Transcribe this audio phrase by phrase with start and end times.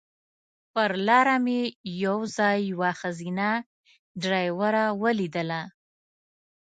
[0.73, 1.59] پر لاره مې
[2.03, 3.47] یو ځای یوه ښځینه
[4.21, 5.61] ډریوره ولیدله.